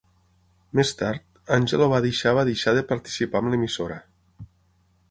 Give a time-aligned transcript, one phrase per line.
[0.79, 1.21] Més tard,
[1.57, 4.01] Angelo va deixar va deixar de participar amb l'emissora.